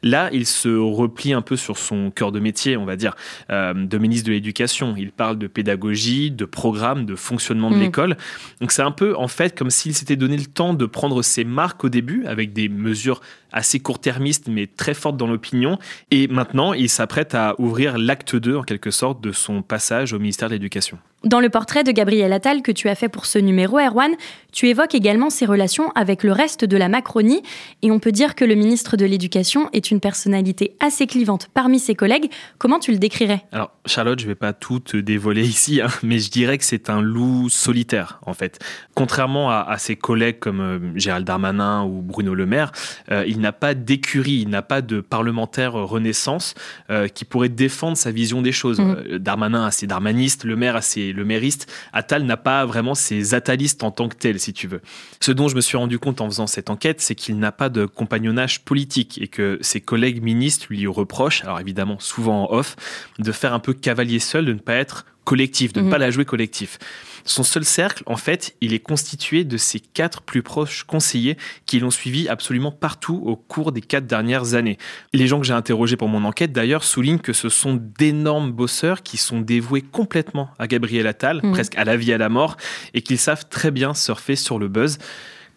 Là, 0.07 0.31
il 0.33 0.47
se 0.47 0.69
replie 0.69 1.33
un 1.33 1.43
peu 1.43 1.57
sur 1.57 1.79
son 1.79 2.13
cœur 2.13 2.31
de 2.31 2.39
métier, 2.39 2.77
on 2.77 2.85
va 2.85 2.95
dire, 2.95 3.17
euh, 3.51 3.75
de 3.75 3.99
ministre 3.99 4.29
de 4.29 4.33
l'Éducation. 4.33 4.95
Il 4.97 5.11
parle 5.11 5.37
de 5.37 5.49
pédagogie, 5.49 6.31
de 6.31 6.45
programme, 6.45 7.07
de 7.07 7.17
fonctionnement 7.17 7.73
de 7.73 7.77
mmh. 7.77 7.81
l'école. 7.81 8.17
Donc 8.61 8.71
c'est 8.71 8.83
un 8.83 8.93
peu, 8.93 9.17
en 9.17 9.27
fait, 9.27 9.59
comme 9.59 9.71
s'il 9.71 9.95
s'était 9.95 10.15
donné 10.15 10.37
le 10.37 10.47
temps 10.47 10.75
de 10.75 10.87
prendre 10.87 11.23
ses 11.23 11.43
marques 11.43 11.83
au 11.83 11.89
début, 11.89 12.25
avec 12.27 12.53
des 12.53 12.69
mesures 12.69 13.21
assez 13.53 13.81
court-termistes, 13.81 14.47
mais 14.47 14.69
très 14.69 14.95
fortes 14.95 15.17
dans 15.17 15.27
l'opinion. 15.27 15.79
Et 16.13 16.29
maintenant, 16.29 16.73
il 16.73 16.89
s'apprête 16.89 17.35
à 17.35 17.57
ouvrir 17.59 17.99
l'acte 17.99 18.37
2, 18.37 18.57
en 18.57 18.63
quelque 18.63 18.93
sorte, 18.93 19.21
de 19.21 19.33
son 19.33 19.63
passage 19.63 20.13
au 20.13 20.21
ministère 20.21 20.49
de 20.49 20.55
l'Éducation. 20.55 20.99
Dans 21.25 21.41
le 21.41 21.49
portrait 21.49 21.83
de 21.83 21.91
Gabriel 21.91 22.33
Attal 22.33 22.63
que 22.63 22.71
tu 22.71 22.89
as 22.89 22.95
fait 22.95 23.09
pour 23.09 23.27
ce 23.27 23.39
numéro, 23.39 23.79
Erwan, 23.79 24.13
tu 24.53 24.69
évoques 24.69 24.95
également 24.95 25.29
ses 25.29 25.45
relations 25.45 25.91
avec 25.95 26.23
le 26.23 26.31
reste 26.31 26.65
de 26.65 26.77
la 26.77 26.89
Macronie, 26.89 27.43
et 27.83 27.91
on 27.91 27.99
peut 27.99 28.13
dire 28.13 28.35
que 28.35 28.45
le 28.45 28.55
ministre 28.55 28.97
de 28.97 29.05
l'Éducation 29.05 29.69
est 29.73 29.91
une 29.91 29.99
personnalité 29.99 30.77
assez 30.79 31.07
clivante 31.07 31.49
parmi 31.53 31.79
ses 31.79 31.95
collègues. 31.95 32.31
Comment 32.59 32.79
tu 32.79 32.93
le 32.93 32.99
décrirais? 32.99 33.45
Alors, 33.51 33.73
Charlotte, 33.87 34.21
je 34.21 34.25
ne 34.25 34.31
vais 34.31 34.35
pas 34.37 34.53
tout 34.53 34.79
te 34.79 34.97
dévoiler 34.97 35.43
ici, 35.43 35.81
hein, 35.81 35.89
mais 36.03 36.19
je 36.19 36.31
dirais 36.31 36.59
que 36.59 36.65
c'est 36.65 36.91
un 36.91 37.03
loup 37.03 37.49
solitaire, 37.49 38.21
en 38.25 38.35
fait. 38.35 38.61
Contrairement 38.95 39.51
à, 39.51 39.77
ses 39.79 39.97
collègues 39.97 40.39
comme 40.39 40.61
euh, 40.61 40.79
Gérald 40.95 41.27
Darmanin 41.27 41.85
ou 41.85 42.03
Bruno 42.03 42.35
Le 42.35 42.47
Maire, 42.47 42.73
euh, 43.11 43.25
il 43.27 43.41
n'a 43.41 43.53
pas 43.53 43.75
d'écurie, 43.75 44.43
il 44.43 44.49
n'a 44.49 44.63
pas 44.63 44.81
de 44.81 45.01
parlementaire 45.01 45.73
renaissance 45.73 46.55
euh, 46.91 47.09
qui 47.09 47.25
pourrait 47.25 47.49
défendre 47.49 47.97
sa 47.97 48.11
vision 48.11 48.43
des 48.43 48.53
choses. 48.53 48.79
Mmh. 48.79 49.19
Darmanin 49.19 49.65
a 49.67 49.71
ses 49.71 49.87
darmanistes, 49.87 50.45
Le 50.45 50.57
Maire 50.57 50.77
a 50.77 50.83
ses 50.83 51.06
le 51.13 51.25
mériste, 51.25 51.73
Attal 51.93 52.25
n'a 52.25 52.37
pas 52.37 52.65
vraiment 52.67 52.95
ses 52.95 53.35
atalistes 53.35 53.83
en 53.83 53.91
tant 53.91 54.09
que 54.09 54.17
tel, 54.17 54.39
si 54.41 54.53
tu 54.53 54.69
veux. 54.69 54.81
Ce 55.21 55.33
dont 55.33 55.49
je 55.49 55.57
me 55.57 55.61
suis 55.61 55.77
rendu 55.77 55.99
compte 55.99 56.21
en 56.21 56.27
faisant 56.27 56.47
cette 56.47 56.71
enquête, 56.71 57.01
c'est 57.01 57.15
qu'il 57.15 57.39
n'a 57.39 57.53
pas 57.53 57.69
de 57.69 57.87
compagnonnage 57.87 58.65
politique 58.65 59.19
et 59.21 59.29
que 59.29 59.59
ses 59.61 59.81
collègues 59.81 60.23
ministres 60.23 60.67
lui 60.71 60.87
reprochent, 60.87 61.43
alors 61.45 61.61
évidemment 61.61 61.99
souvent 61.99 62.45
en 62.45 62.55
off, 62.55 62.77
de 63.19 63.33
faire 63.33 63.55
un 63.55 63.61
peu 63.61 63.73
cavalier 63.73 64.19
seul, 64.19 64.47
de 64.47 64.53
ne 64.53 64.59
pas 64.59 64.75
être 64.75 65.07
collectif, 65.27 65.73
de 65.73 65.81
ne 65.81 65.87
mhm. 65.87 65.91
pas 65.91 65.99
la 65.99 66.11
jouer 66.11 66.25
collectif. 66.25 66.79
Son 67.25 67.43
seul 67.43 67.65
cercle, 67.65 68.05
en 68.07 68.17
fait, 68.17 68.55
il 68.61 68.73
est 68.73 68.79
constitué 68.79 69.43
de 69.43 69.57
ses 69.57 69.81
quatre 69.81 70.23
plus 70.23 70.45
proches 70.45 70.85
conseillers 70.85 71.37
qui 71.67 71.81
l'ont 71.81 71.91
suivi 71.91 72.29
absolument 72.29 72.71
partout 72.71 73.21
au 73.27 73.35
cours 73.35 73.73
des 73.73 73.81
quatre 73.81 74.07
dernières 74.07 74.55
années. 74.55 74.79
Les 75.13 75.27
gens 75.27 75.41
que 75.41 75.47
j'ai 75.47 75.53
interrogés 75.53 75.97
pour 75.97 76.09
mon 76.09 76.25
enquête, 76.25 76.53
d'ailleurs, 76.53 76.85
soulignent 76.85 77.19
que 77.19 77.33
ce 77.33 77.49
sont 77.49 77.75
d'énormes 77.99 78.53
bosseurs 78.53 79.03
qui 79.03 79.17
sont 79.17 79.41
dévoués 79.41 79.83
complètement 79.83 80.51
à 80.61 80.69
Gabriel 80.69 81.09
Attal, 81.09 81.41
mhm. 81.43 81.53
presque 81.53 81.77
à 81.77 81.85
la 81.85 81.97
vie 81.97 82.13
et 82.13 82.15
à 82.15 82.19
la 82.19 82.29
mort, 82.29 82.57
et 82.95 83.03
qu'ils 83.03 83.19
savent 83.19 83.49
très 83.49 83.73
bien 83.73 83.93
surfer 83.93 84.37
sur 84.37 84.61
le 84.61 84.69
buzz 84.69 84.99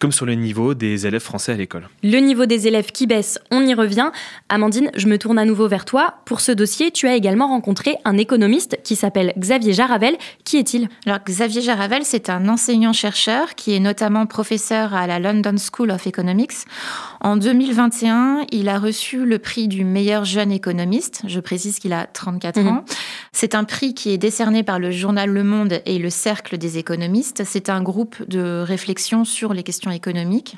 comme 0.00 0.12
sur 0.12 0.24
le 0.24 0.34
niveau 0.34 0.72
des 0.72 1.06
élèves 1.06 1.20
français 1.20 1.52
à 1.52 1.56
l'école. 1.56 1.88
Le 2.02 2.18
niveau 2.18 2.46
des 2.46 2.66
élèves 2.66 2.90
qui 2.90 3.06
baisse, 3.06 3.38
on 3.50 3.64
y 3.66 3.74
revient. 3.74 4.10
Amandine, 4.48 4.90
je 4.96 5.06
me 5.06 5.18
tourne 5.18 5.38
à 5.38 5.44
nouveau 5.44 5.68
vers 5.68 5.84
toi. 5.84 6.14
Pour 6.24 6.40
ce 6.40 6.52
dossier, 6.52 6.90
tu 6.90 7.06
as 7.06 7.14
également 7.14 7.48
rencontré 7.48 7.96
un 8.06 8.16
économiste 8.16 8.78
qui 8.82 8.96
s'appelle 8.96 9.34
Xavier 9.38 9.74
Jaravel. 9.74 10.16
Qui 10.44 10.56
est-il? 10.56 10.88
Alors 11.04 11.18
Xavier 11.22 11.60
Jaravel, 11.60 12.04
c'est 12.04 12.30
un 12.30 12.48
enseignant-chercheur 12.48 13.54
qui 13.54 13.74
est 13.74 13.78
notamment 13.78 14.24
professeur 14.24 14.94
à 14.94 15.06
la 15.06 15.18
London 15.18 15.56
School 15.58 15.90
of 15.90 16.06
Economics. 16.06 16.52
En 17.20 17.36
2021, 17.36 18.46
il 18.52 18.70
a 18.70 18.78
reçu 18.78 19.26
le 19.26 19.38
prix 19.38 19.68
du 19.68 19.84
meilleur 19.84 20.24
jeune 20.24 20.50
économiste. 20.50 21.22
Je 21.26 21.40
précise 21.40 21.78
qu'il 21.78 21.92
a 21.92 22.06
34 22.06 22.60
mhm. 22.60 22.68
ans. 22.68 22.84
C'est 23.32 23.54
un 23.54 23.64
prix 23.64 23.92
qui 23.92 24.10
est 24.10 24.18
décerné 24.18 24.62
par 24.62 24.78
le 24.78 24.90
journal 24.90 25.28
Le 25.28 25.44
Monde 25.44 25.82
et 25.84 25.98
le 25.98 26.08
Cercle 26.08 26.56
des 26.56 26.78
économistes. 26.78 27.42
C'est 27.44 27.68
un 27.68 27.82
groupe 27.82 28.16
de 28.28 28.64
réflexion 28.66 29.26
sur 29.26 29.52
les 29.52 29.62
questions 29.62 29.89
économique. 29.92 30.56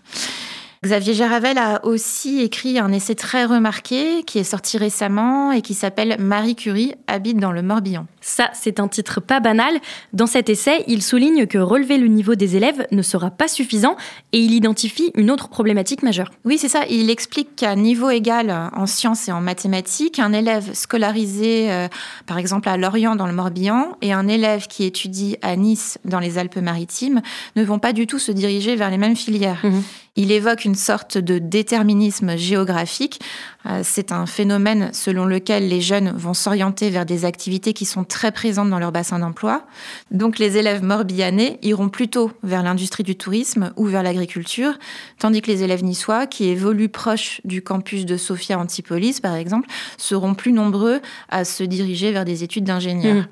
Xavier 0.84 1.14
Jaravel 1.14 1.58
a 1.58 1.86
aussi 1.86 2.40
écrit 2.40 2.80
un 2.80 2.90
essai 2.90 3.14
très 3.14 3.44
remarqué 3.44 4.24
qui 4.24 4.40
est 4.40 4.44
sorti 4.44 4.78
récemment 4.78 5.52
et 5.52 5.62
qui 5.62 5.74
s'appelle 5.74 6.16
Marie 6.18 6.56
Curie 6.56 6.94
habite 7.06 7.36
dans 7.36 7.52
le 7.52 7.62
Morbihan. 7.62 8.08
Ça, 8.20 8.50
c'est 8.52 8.80
un 8.80 8.88
titre 8.88 9.20
pas 9.20 9.38
banal. 9.38 9.78
Dans 10.12 10.26
cet 10.26 10.48
essai, 10.48 10.82
il 10.88 11.00
souligne 11.00 11.46
que 11.46 11.58
relever 11.58 11.98
le 11.98 12.08
niveau 12.08 12.34
des 12.34 12.56
élèves 12.56 12.84
ne 12.90 13.02
sera 13.02 13.30
pas 13.30 13.46
suffisant 13.46 13.96
et 14.32 14.40
il 14.40 14.52
identifie 14.54 15.12
une 15.14 15.30
autre 15.30 15.48
problématique 15.48 16.02
majeure. 16.02 16.32
Oui, 16.44 16.58
c'est 16.58 16.68
ça. 16.68 16.80
Il 16.90 17.10
explique 17.10 17.54
qu'à 17.54 17.76
niveau 17.76 18.10
égal 18.10 18.50
en 18.74 18.86
sciences 18.86 19.28
et 19.28 19.32
en 19.32 19.40
mathématiques, 19.40 20.18
un 20.18 20.32
élève 20.32 20.74
scolarisé, 20.74 21.70
euh, 21.70 21.86
par 22.26 22.38
exemple 22.38 22.68
à 22.68 22.76
Lorient 22.76 23.14
dans 23.14 23.28
le 23.28 23.32
Morbihan, 23.32 23.96
et 24.02 24.12
un 24.12 24.26
élève 24.26 24.66
qui 24.66 24.82
étudie 24.82 25.36
à 25.42 25.54
Nice 25.54 25.98
dans 26.04 26.18
les 26.18 26.38
Alpes-Maritimes 26.38 27.22
ne 27.54 27.62
vont 27.62 27.78
pas 27.78 27.92
du 27.92 28.08
tout 28.08 28.18
se 28.18 28.32
diriger 28.32 28.74
vers 28.74 28.90
les 28.90 28.98
mêmes 28.98 29.16
filières. 29.16 29.60
Mhm. 29.62 29.82
Il 30.14 30.30
évoque 30.30 30.66
une 30.66 30.74
sorte 30.74 31.16
de 31.16 31.38
déterminisme 31.38 32.36
géographique. 32.36 33.20
Euh, 33.64 33.80
c'est 33.82 34.12
un 34.12 34.26
phénomène 34.26 34.90
selon 34.92 35.24
lequel 35.24 35.68
les 35.68 35.80
jeunes 35.80 36.12
vont 36.14 36.34
s'orienter 36.34 36.90
vers 36.90 37.06
des 37.06 37.24
activités 37.24 37.72
qui 37.72 37.86
sont 37.86 38.04
très 38.04 38.30
présentes 38.30 38.68
dans 38.68 38.78
leur 38.78 38.92
bassin 38.92 39.20
d'emploi. 39.20 39.66
Donc 40.10 40.38
les 40.38 40.58
élèves 40.58 40.82
morbihanais 40.82 41.58
iront 41.62 41.88
plutôt 41.88 42.30
vers 42.42 42.62
l'industrie 42.62 43.04
du 43.04 43.16
tourisme 43.16 43.72
ou 43.76 43.86
vers 43.86 44.02
l'agriculture, 44.02 44.74
tandis 45.18 45.40
que 45.40 45.50
les 45.50 45.62
élèves 45.62 45.82
niçois, 45.82 46.26
qui 46.26 46.44
évoluent 46.44 46.90
proches 46.90 47.40
du 47.44 47.62
campus 47.62 48.04
de 48.04 48.18
Sophia 48.18 48.58
Antipolis 48.58 49.18
par 49.22 49.36
exemple, 49.36 49.68
seront 49.96 50.34
plus 50.34 50.52
nombreux 50.52 51.00
à 51.30 51.46
se 51.46 51.62
diriger 51.62 52.12
vers 52.12 52.26
des 52.26 52.44
études 52.44 52.64
d'ingénieur. 52.64 53.16
Mmh. 53.16 53.28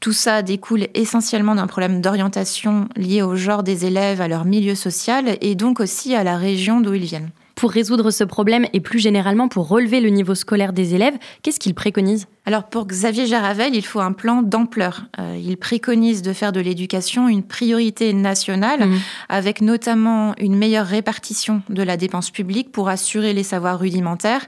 Tout 0.00 0.12
ça 0.12 0.42
découle 0.42 0.86
essentiellement 0.94 1.54
d'un 1.54 1.66
problème 1.66 2.00
d'orientation 2.00 2.88
lié 2.96 3.22
au 3.22 3.34
genre 3.34 3.62
des 3.62 3.84
élèves, 3.86 4.20
à 4.20 4.28
leur 4.28 4.44
milieu 4.44 4.74
social 4.74 5.36
et 5.40 5.54
donc 5.54 5.80
aussi 5.80 6.14
à 6.14 6.24
la 6.24 6.36
région 6.36 6.80
d'où 6.80 6.94
ils 6.94 7.04
viennent. 7.04 7.30
Pour 7.56 7.72
résoudre 7.72 8.12
ce 8.12 8.22
problème 8.22 8.66
et 8.72 8.78
plus 8.78 9.00
généralement 9.00 9.48
pour 9.48 9.66
relever 9.66 10.00
le 10.00 10.10
niveau 10.10 10.36
scolaire 10.36 10.72
des 10.72 10.94
élèves, 10.94 11.18
qu'est-ce 11.42 11.58
qu'il 11.58 11.74
préconise 11.74 12.26
alors 12.46 12.64
pour 12.64 12.86
Xavier 12.86 13.26
Jaravel, 13.26 13.74
il 13.74 13.84
faut 13.84 14.00
un 14.00 14.12
plan 14.12 14.40
d'ampleur. 14.40 15.04
Euh, 15.18 15.38
il 15.38 15.58
préconise 15.58 16.22
de 16.22 16.32
faire 16.32 16.50
de 16.50 16.60
l'éducation 16.60 17.28
une 17.28 17.42
priorité 17.42 18.14
nationale, 18.14 18.88
mmh. 18.88 18.98
avec 19.28 19.60
notamment 19.60 20.34
une 20.38 20.56
meilleure 20.56 20.86
répartition 20.86 21.60
de 21.68 21.82
la 21.82 21.98
dépense 21.98 22.30
publique 22.30 22.72
pour 22.72 22.88
assurer 22.88 23.34
les 23.34 23.42
savoirs 23.42 23.78
rudimentaires 23.78 24.46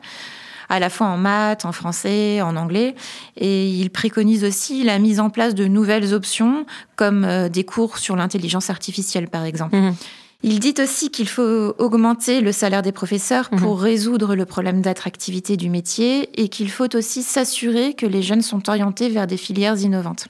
à 0.70 0.78
la 0.78 0.88
fois 0.88 1.08
en 1.08 1.18
maths, 1.18 1.66
en 1.66 1.72
français, 1.72 2.40
en 2.40 2.56
anglais. 2.56 2.94
Et 3.36 3.68
il 3.68 3.90
préconise 3.90 4.44
aussi 4.44 4.84
la 4.84 4.98
mise 4.98 5.20
en 5.20 5.28
place 5.28 5.54
de 5.54 5.66
nouvelles 5.66 6.14
options, 6.14 6.64
comme 6.96 7.24
euh, 7.24 7.48
des 7.50 7.64
cours 7.64 7.98
sur 7.98 8.16
l'intelligence 8.16 8.70
artificielle, 8.70 9.28
par 9.28 9.44
exemple. 9.44 9.76
Mhm. 9.76 9.94
Il 10.42 10.58
dit 10.58 10.74
aussi 10.80 11.10
qu'il 11.10 11.28
faut 11.28 11.74
augmenter 11.76 12.40
le 12.40 12.52
salaire 12.52 12.80
des 12.80 12.92
professeurs 12.92 13.50
pour 13.50 13.76
mhm. 13.76 13.82
résoudre 13.82 14.34
le 14.34 14.46
problème 14.46 14.80
d'attractivité 14.80 15.58
du 15.58 15.68
métier 15.68 16.30
et 16.40 16.48
qu'il 16.48 16.70
faut 16.70 16.96
aussi 16.96 17.22
s'assurer 17.22 17.92
que 17.92 18.06
les 18.06 18.22
jeunes 18.22 18.40
sont 18.40 18.70
orientés 18.70 19.10
vers 19.10 19.26
des 19.26 19.36
filières 19.36 19.78
innovantes. 19.78 20.28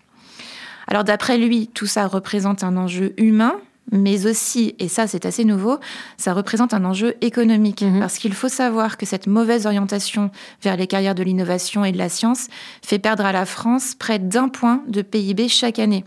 Alors 0.88 1.04
d'après 1.04 1.38
lui, 1.38 1.68
tout 1.68 1.86
ça 1.86 2.08
représente 2.08 2.64
un 2.64 2.76
enjeu 2.76 3.14
humain, 3.18 3.54
mais 3.92 4.26
aussi, 4.26 4.74
et 4.78 4.88
ça 4.88 5.06
c'est 5.06 5.26
assez 5.26 5.44
nouveau, 5.44 5.78
ça 6.16 6.32
représente 6.32 6.74
un 6.74 6.84
enjeu 6.84 7.14
économique, 7.20 7.82
Mhm. 7.82 7.98
parce 8.00 8.18
qu'il 8.18 8.34
faut 8.34 8.48
savoir 8.48 8.96
que 8.96 9.06
cette 9.06 9.26
mauvaise 9.26 9.66
orientation 9.66 10.30
vers 10.62 10.76
les 10.76 10.86
carrières 10.86 11.14
de 11.14 11.22
l'innovation 11.22 11.84
et 11.84 11.92
de 11.92 11.98
la 11.98 12.08
science 12.08 12.48
fait 12.82 12.98
perdre 12.98 13.24
à 13.24 13.32
la 13.32 13.46
France 13.46 13.94
près 13.98 14.18
d'un 14.18 14.48
point 14.48 14.82
de 14.88 15.02
PIB 15.02 15.48
chaque 15.48 15.78
année, 15.78 16.04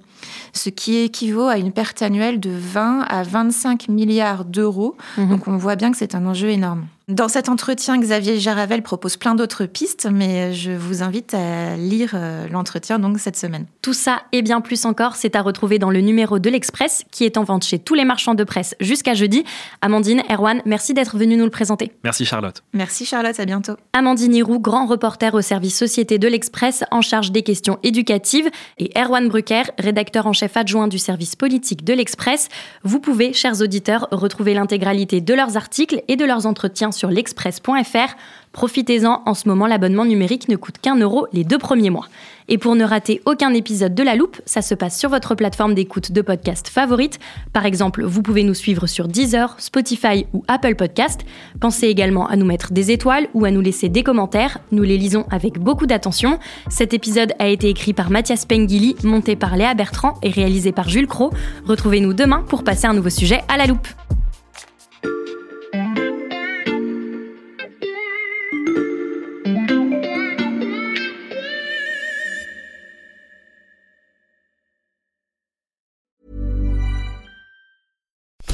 ce 0.54 0.70
qui 0.70 0.98
équivaut 0.98 1.48
à 1.48 1.58
une 1.58 1.72
perte 1.72 2.02
annuelle 2.02 2.40
de 2.40 2.52
20 2.52 3.02
à 3.10 3.24
25 3.24 3.90
milliards 3.90 4.46
d'euros. 4.46 4.96
Mhm. 5.18 5.30
Donc 5.30 5.48
on 5.48 5.58
voit 5.58 5.76
bien 5.76 5.92
que 5.92 5.98
c'est 5.98 6.16
un 6.16 6.26
enjeu 6.26 6.50
énorme. 6.50 6.86
Dans 7.10 7.28
cet 7.28 7.50
entretien, 7.50 8.00
Xavier 8.00 8.40
Jaravel 8.40 8.82
propose 8.82 9.18
plein 9.18 9.36
d'autres 9.36 9.66
pistes, 9.66 10.08
mais 10.10 10.54
je 10.54 10.72
vous 10.72 11.04
invite 11.04 11.34
à 11.34 11.76
lire 11.76 12.12
euh, 12.14 12.48
l'entretien 12.48 12.98
donc 12.98 13.20
cette 13.20 13.36
semaine. 13.36 13.66
Tout 13.82 13.92
ça 13.92 14.22
et 14.32 14.42
bien 14.42 14.62
plus 14.62 14.86
encore, 14.86 15.18
c'est 15.18 15.36
à 15.36 15.42
retrouver 15.42 15.80
dans 15.80 15.90
le 15.90 16.00
numéro 16.00 16.40
de 16.40 16.50
l'Express 16.50 17.04
qui 17.12 17.26
est 17.26 17.36
en 17.36 17.44
vente 17.44 17.66
chez 17.66 17.78
tous 17.78 17.94
les 17.94 18.06
marchands 18.06 18.36
de 18.36 18.46
presse 18.46 18.74
jusqu'à 18.80 19.16
jeudi. 19.16 19.44
Amandine, 19.82 20.24
Erwan, 20.32 20.62
merci 20.66 20.94
d'être 20.94 21.18
venu 21.18 21.36
nous 21.36 21.44
le 21.44 21.50
présenter. 21.50 21.92
Merci 22.06 22.24
Charlotte. 22.24 22.64
Merci 22.72 23.06
Charlotte, 23.06 23.38
à 23.38 23.44
bientôt. 23.44 23.74
Amandine 23.92 24.34
Hiroux, 24.34 24.62
grand 24.62 24.86
reporter 24.86 25.34
au 25.34 25.42
service 25.42 25.78
Société 25.78 26.18
de 26.20 26.30
l'Express 26.30 26.86
en 26.90 27.02
charge 27.02 27.34
des 27.34 27.42
questions 27.42 27.80
éducatives, 27.84 28.50
et 28.78 28.92
Erwan 28.98 29.28
Brucker, 29.28 29.64
rédacteur 29.78 30.26
en 30.26 30.32
chef 30.32 30.56
adjoint 30.56 30.88
du 30.88 31.00
service 31.00 31.36
politique 31.36 31.84
de 31.84 31.92
l'Express. 31.92 32.48
Vous 32.84 33.02
pouvez, 33.02 33.34
chers 33.34 33.60
auditeurs, 33.60 34.08
retrouver 34.12 34.54
l'intégralité 34.54 35.20
de 35.20 35.34
leurs 35.34 35.58
articles 35.58 36.02
et 36.08 36.16
de 36.16 36.24
leurs 36.24 36.46
entretiens 36.46 36.93
sur 36.94 37.10
l'express.fr. 37.10 38.16
Profitez-en, 38.54 39.24
en 39.26 39.34
ce 39.34 39.48
moment 39.48 39.66
l'abonnement 39.66 40.06
numérique 40.06 40.48
ne 40.48 40.56
coûte 40.56 40.78
qu'un 40.80 40.96
euro 40.96 41.28
les 41.34 41.44
deux 41.44 41.58
premiers 41.58 41.90
mois. 41.90 42.08
Et 42.48 42.58
pour 42.58 42.76
ne 42.76 42.84
rater 42.84 43.22
aucun 43.26 43.52
épisode 43.54 43.96
de 43.96 44.04
La 44.04 44.16
Loupe, 44.16 44.40
ça 44.46 44.62
se 44.62 44.76
passe 44.76 45.00
sur 45.00 45.10
votre 45.10 45.34
plateforme 45.34 45.74
d'écoute 45.74 46.12
de 46.12 46.22
podcast 46.22 46.68
favorite. 46.68 47.20
Par 47.52 47.66
exemple, 47.66 48.04
vous 48.04 48.22
pouvez 48.22 48.44
nous 48.44 48.54
suivre 48.54 48.86
sur 48.86 49.08
Deezer, 49.08 49.56
Spotify 49.60 50.28
ou 50.34 50.44
Apple 50.48 50.76
Podcast. 50.76 51.22
Pensez 51.60 51.88
également 51.88 52.28
à 52.28 52.36
nous 52.36 52.46
mettre 52.46 52.74
des 52.74 52.92
étoiles 52.92 53.28
ou 53.34 53.46
à 53.46 53.52
nous 53.52 53.62
laisser 53.62 53.90
des 53.90 54.04
commentaires. 54.04 54.60
Nous 54.72 54.84
les 54.84 54.98
lisons 54.98 55.26
avec 55.32 55.58
beaucoup 55.58 55.88
d'attention. 55.88 56.38
Cet 56.70 56.94
épisode 56.94 57.34
a 57.40 57.48
été 57.48 57.70
écrit 57.70 57.94
par 57.94 58.12
Mathias 58.12 58.46
Pengili, 58.46 58.96
monté 59.04 59.36
par 59.36 59.56
Léa 59.56 59.74
Bertrand 59.74 60.14
et 60.22 60.30
réalisé 60.30 60.72
par 60.72 60.90
Jules 60.90 61.08
Cro. 61.08 61.32
Retrouvez-nous 61.66 62.14
demain 62.14 62.44
pour 62.48 62.64
passer 62.64 62.86
un 62.86 62.94
nouveau 62.94 63.10
sujet 63.10 63.42
à 63.48 63.58
la 63.58 63.66
loupe. 63.66 63.88